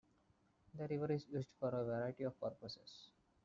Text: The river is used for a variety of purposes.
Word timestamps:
The 0.73 0.87
river 0.87 1.11
is 1.11 1.27
used 1.27 1.49
for 1.59 1.69
a 1.69 1.85
variety 1.85 2.23
of 2.23 2.39
purposes. 2.39 3.11